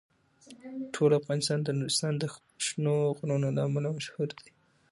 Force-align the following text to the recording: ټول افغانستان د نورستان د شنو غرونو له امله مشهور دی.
ټول 0.93 1.11
افغانستان 1.19 1.59
د 1.63 1.69
نورستان 1.79 2.13
د 2.17 2.23
شنو 2.65 2.95
غرونو 3.17 3.47
له 3.57 3.61
امله 3.67 3.89
مشهور 3.97 4.29
دی. 4.39 4.49